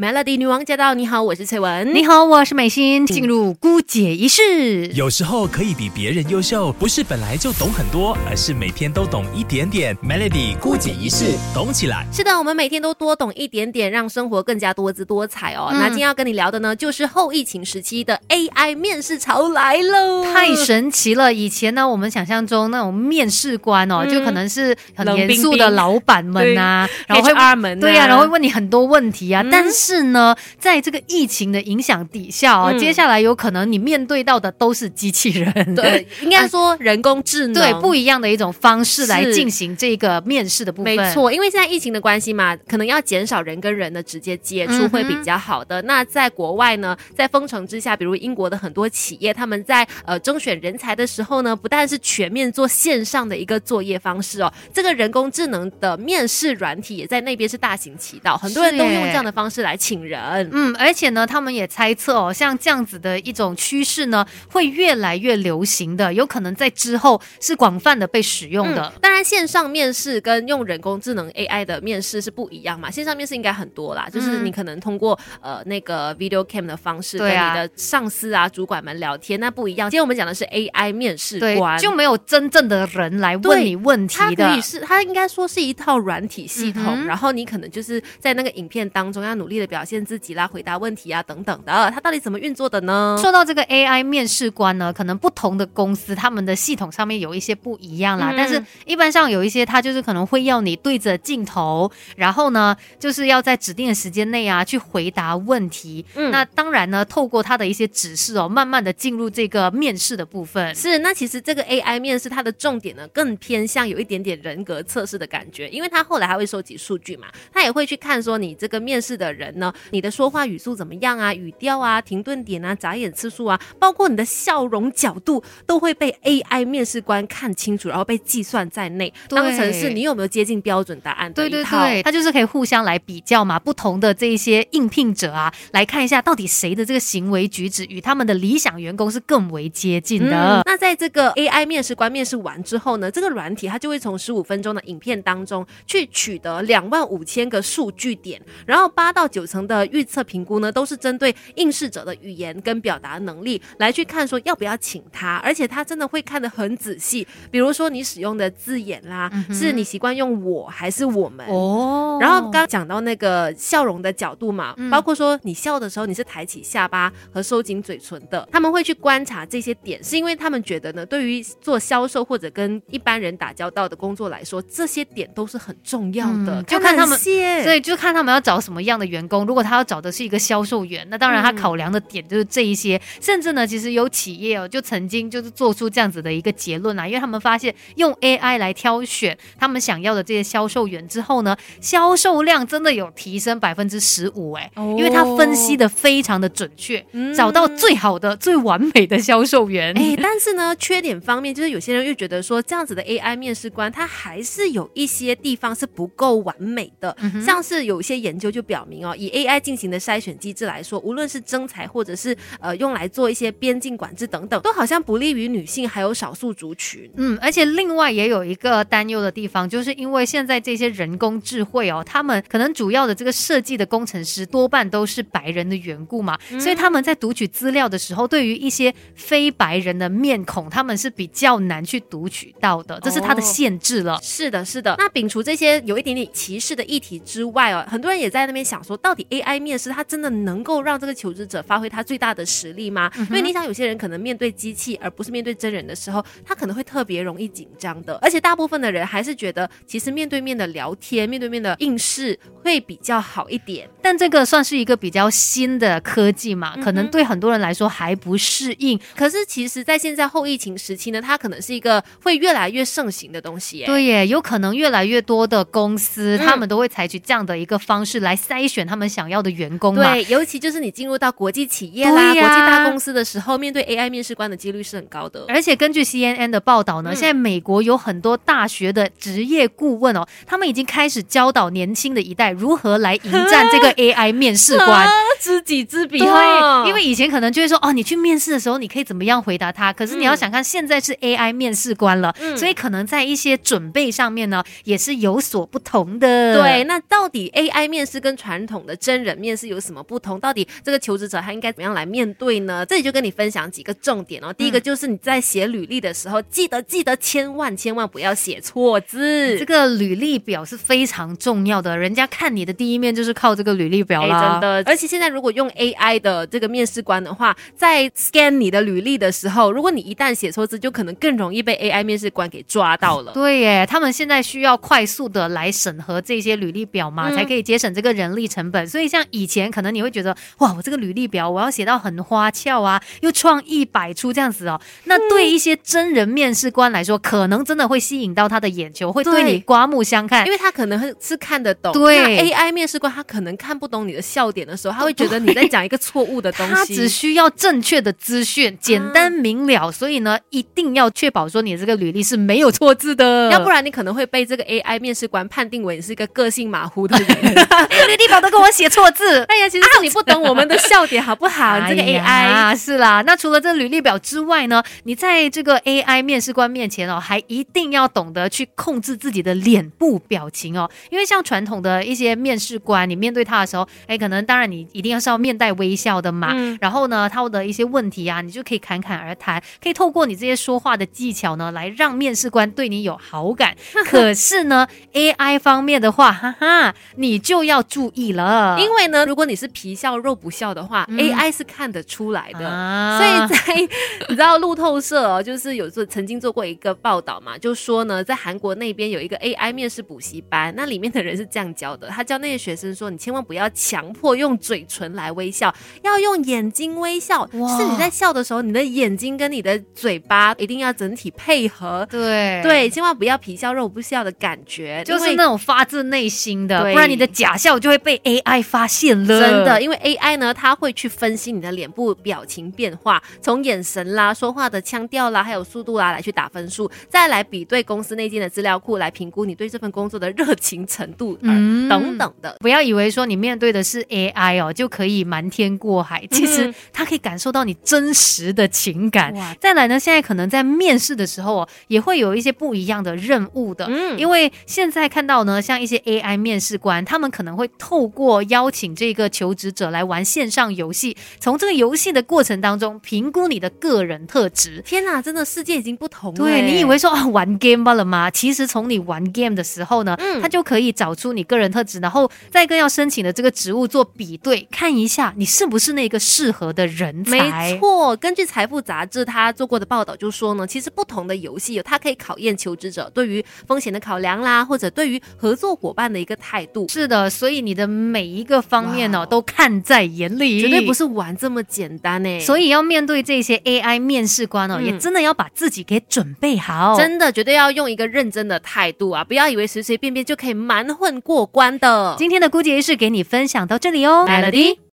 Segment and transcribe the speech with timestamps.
[0.00, 0.94] Melody 女王驾到！
[0.94, 1.92] 你好，我是翠文。
[1.92, 3.04] 你好，我是美心。
[3.04, 4.86] 进入姑姐仪式。
[4.94, 9.96] 有时候可以比别人优秀，不是本来就懂很多，而是每天都懂一点点。
[9.96, 12.06] Melody 姑姐仪式，懂起来。
[12.12, 15.70] 是的，我们每天都多懂一点点，让生活更加多姿多彩哦。
[15.72, 21.34] 那今天要跟你聊的呢，就是后疫情时期的 AI 面试潮来喽，太神奇了！
[21.34, 29.87] 以前呢，我们想象中那种面试官哦，就可能是很严肃的老板们呐，然后 HR 们，对呀，然后会问你很多问题啊，但是。
[29.88, 40.94] 是呢，在这个疫情的影响底下啊，接下来有可能你面对到的都是机器人，对， 应该说人工智能，对，不一样的一种方式来进行这个面试的部分。
[40.94, 45.80] 没错，因为现在疫情的关系嘛，可能要减少人跟人的直接接触会比较好的。
[45.82, 59.77] 那在国外呢，在封城之下，比如英国的很多企业，他们在呃征选人才的时候呢，不但是全面做线上的一个作业方式哦，这个人工智能的面试软体也在那边是大行其道，很多人都用这样的方式来。
[59.78, 68.92] 请人，嗯，而且呢，他们也猜测哦，像这样子的一种趋势呢，会越来越流行的，有可能在之后是广泛的被使用的。
[69.00, 72.90] 当然，线上面试跟用人工智能 AI 的面试是不一样嘛。
[72.90, 79.88] 线上面试应该很多啦，就是你可能通过呃那个 video cam 的方式跟你的上司啊、主管们聊天，那不一样。
[79.88, 84.44] 今天我们讲的是 AI 面试官，就没有真正的人来问你问题的。
[84.44, 89.67] 它可以是，它应该说是一套软体系统，然后你可能就是在那个影片当中要努力的。
[89.68, 93.16] 表现自己啦，回答问题啊，等等的，它到底怎么运作的呢？
[93.20, 106.04] 说到这个 AI 面试官呢，可能不同的公司他们的系统上面有一些不一样啦，但是一般上有一些，它就是可能会要你对着镜头，然后呢，就是要在指定的时间内啊去回答问题。
[106.14, 110.74] 嗯，那当然呢，透过他的一些指示哦，慢慢的进入这个面试的部分。
[110.74, 119.47] 是，那其实这个 AI 面试它的重点呢，更偏向有一点点人格测试的感觉，因为他后来还会收集数据嘛，他也会去看说你这个面试的人。
[119.56, 121.34] 呢，你的说话语速怎么样啊？
[121.34, 131.32] 语调啊，停顿点啊，眨眼次数啊，包括你的笑容角度，都会被 AI 面试官看清楚，然后被计算在内，当成是你有没有接近标准答案。
[131.32, 140.62] 对对对，它就是可以互相来比较嘛，不同的这一些应聘者啊，来看一下到底谁的这个行为举止与他们的理想员工是更为接近的。
[140.64, 149.37] 那在这个 AI 面试官面试完之后呢，这个软体它就会从十五分钟的影片当中去取得两万五千个数据点，然后八到九。
[149.46, 157.26] 层的预测评估呢，都是针对应试者的语言跟表达能力来去看，说要不要请他，而且他真的会看得很仔细。
[157.50, 162.18] 比如说你使用的字眼啦，是你习惯用我还是我们哦。
[162.20, 176.62] 然后刚刚讲到那个笑容的角度嘛，包括说你笑的时候你是抬起下巴和收紧嘴唇的，他们会去观察这些点，是因为他们觉得呢，对于做销售或者跟一般人打交道的工作来说，这些点都是很重要的。
[176.64, 177.18] 就看他们，
[177.62, 179.44] 所以就看他们要找什么样的员工。
[179.44, 183.00] 如果他要找的是一个销售员，那当然他考量的点就是这一些。
[183.20, 197.04] 甚至呢，其实有企业哦，就曾经就是做出这样子的一个结论啊，因为他们发现用 AI 来挑选他们想要的这些销售员之后呢，销售量真的有提升百分之十五哎，因为他分析的非常的准确，
[197.36, 199.96] 找到最好的、最完美的销售员。
[199.98, 217.10] 哎， 但是呢，缺点方面就是有些人又觉得说，这样子的 AI 面试官他还是有一些地方是不够完美的，像是有一些研究就表明哦，以 AI 进行的筛选机制来说，无论是征才或者是呃用来做一些边境管制等等，都好像不利于女性还有少数族群。
[217.16, 234.18] 嗯，而且另外也有一个担忧的地方，就是因为现在这些人工智慧哦，他们可能主要的这个设计的工程师多半都是白人的缘故嘛，所以他们在读取资料的时候，对于一些非白人的面孔，他们是比较难去读取到的，这是它的限制了。
[234.22, 234.94] 是的，是的。
[234.98, 243.10] 那摒除这些有一点点歧视的议题之外哦，很多人也在那边想说，到底 AI 面试，它真的能够让这个求职者发挥他最大的实力吗？
[243.30, 248.18] 因为你想，有些人可能面对机器而不是面对真人的时候，他可能会特别容易紧张的。
[248.20, 253.88] 而且大部分的人还是觉得，其实面对面的聊天、面对面的应试会比较好一点。
[254.02, 259.00] 但这个算是一个比较新的科技嘛，可能对很多人来说还不适应。
[259.16, 263.86] 可是其实，在现在后疫情时期呢，它可能是一个会越来越盛行的东西。
[263.86, 269.94] 对耶，有可能越来越多的公司，他们都会采取这样的一个方式来筛选他们想要的员工。
[269.94, 275.44] 对，尤其就是你进入到国际企业啦、国际大公司的时候，面对 AI 面试官的几率是很高的。
[275.48, 285.06] 而且根据 CNN 的报道呢，现在美国有很多大学的职业顾问哦，他们已经开始教导年轻的一代如何来迎战 这个 AI 面试官。
[285.40, 289.92] 知己知彼对，，因为以前可能就会说哦，你去面试的时候，你可以怎么样回答他？
[289.92, 296.60] 可是你要想看，现在是 AI 面试官了，嗯所以可能在一些准备上面呢，也是有所不同的。
[296.60, 300.40] 对，，那到底 AI 面试跟传统的真人面试有什么不同？
[300.40, 302.84] 到底这个求职者他应该怎么样来面对呢？
[302.84, 304.52] 这里就跟你分享几个重点哦。
[304.52, 309.68] 第一个就是你在写履历的时候，记得记得千万千万不要写错字这。
[309.68, 314.52] 个履历表是非常重要的，人家看你的第一面就是靠这个履历表哎，啦。
[314.52, 323.32] 真的，而且现在如果用 AI 的这个面试官的话，在 scan 你的履历的时候，如果你一旦写错字，就可能更容易被 AI 面试官给抓到了。
[323.32, 328.77] 对耶，他们现在需要快速的来审核这些履历表嘛，嗯才可以节省这个人力成本。
[328.86, 334.80] 所以像以前可能你会觉得，哇，我这个履历表我要写到很花俏啊，又创意百出这样子哦。
[335.04, 340.52] 那对一些真人面试官来说，可能真的会吸引到他的眼球，会对对你刮目相看因。
[340.52, 346.74] 为他可能会是看得懂，对 AI 面试官他可能看不懂你的笑点的时候，他会觉得你在讲一个错误的东西。
[346.74, 357.28] 他只需要正确的资讯，简单明了，所以呢，一定要确保说你这个履历是没有错字的，要不然你可能会被这个 AI 面试官判定为你是一个个性马虎的人。
[358.08, 359.42] 履历表都跟我写错字。
[359.44, 361.78] 哎呀，其实是你不懂我们的笑点，好不好？
[361.80, 362.52] 你这个哎 AI。
[362.52, 363.22] 啊是啦。
[363.26, 376.52] 那除了这履历表之外呢，你在这个 AI 面试官面前哦，还一定要懂得去控制自己的脸部表情哦，因为像传统的一些面试官，你面对他的时候，哎，可能当然你一定要是要面带微笑的嘛。
[376.54, 383.76] 嗯然后呢，他的一些问题啊，你就可以侃侃而谈，可以透过你这些说话的技巧呢，来让面试官对你有好感。
[384.04, 388.47] 可是呢， AI 方面的话，哈哈，你就要注意了，
[388.78, 391.18] 因为呢，如果你是皮笑肉不笑的话、嗯。
[391.18, 392.66] A i 是看得出来的。
[392.68, 393.18] 啊。
[393.18, 393.88] 所以在
[394.28, 407.76] 你知道路透社哦，就是有做 曾经做过一个报道嘛，就说呢，在韩国那边有一个 AI 面试补习班，那里面的人是这样教的，他教那些学生说，你千万不要强迫用嘴唇来微笑，要用眼睛微笑，哇。
[407.76, 412.06] 是你在笑的时候，你的眼睛跟你的嘴巴一定要整体配合。
[412.10, 412.60] 对。
[412.62, 416.92] 对，千万不要皮笑肉不笑的感觉，就是那种发自内心的，对。
[416.92, 419.26] 不然你的假笑就会被 AI 发现了。
[419.40, 432.56] 真的，，因为 AI 呢，它会去分析你的脸部表情变化，从眼神啦、说话的腔调啦，还有速度啦来去打分数，再来比对公司内建的资料库来评估你对这份工作的热情程度，嗯，嗯等等的。
[432.60, 436.26] 不要以为说你面对的是 AI 哦，就可以瞒天过海。
[436.30, 439.32] 其实嗯它可以感受到你真实的情感。
[439.34, 443.86] 哇再来呢，现在可能在面试的时候哦，也会有一些不一样的任务的。
[443.88, 454.82] 嗯因为现在看到呢，像一些 AI 面试官，他们可能会透过邀请这个求职者来玩线上游戏，从这个游戏的过程当中评估你的个人特质。
[454.84, 456.38] 天哪，真的世界已经不同了。
[456.38, 458.30] 对你以为说啊玩 game 罢了吗？
[458.30, 467.30] 其实从你玩 game 的时候呢，嗯他就可以找出你个人特质，然后再跟要申请的这个职务做比对，看一下你是不是那个适合的人才。
[467.30, 476.88] 没错，根据财富杂志他做过的报道就说呢，其实不同的游戏有它可以考验求职者对于风险的考量啦，或者对于合作伙伴的一个态度。
[476.88, 480.98] 是的，所以你的每一个方面哦都看在眼里，绝对不。
[480.98, 486.96] 是玩这么简单呢，所以要面对这些 AI 面试官哦，嗯也真的要把自己给准备好。
[486.98, 492.16] 真的绝对要用一个认真的态度啊，不要以为随随便便就可以蛮混过关的。
[492.18, 494.78] 今天的姑姐仪式给你分享到这里哦 Melody